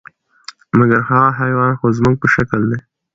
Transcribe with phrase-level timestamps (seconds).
[0.77, 2.79] مګر هغه حیوان خو زموږ په شکل دی،